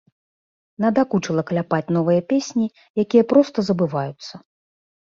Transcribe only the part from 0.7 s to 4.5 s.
Надакучыла кляпаць новыя песні, якія проста забываюцца.